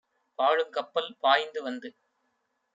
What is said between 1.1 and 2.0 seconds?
பாய்ந்து வந்து